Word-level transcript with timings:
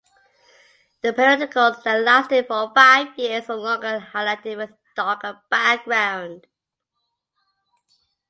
The 1.03 1.13
periodicals 1.13 1.83
that 1.83 2.01
lasted 2.01 2.47
for 2.47 2.71
five 2.73 3.15
years 3.19 3.47
or 3.51 3.57
longer 3.57 3.85
are 3.97 3.99
highlighted 3.99 4.57
with 4.57 4.73
darker 4.95 5.39
background. 5.51 6.47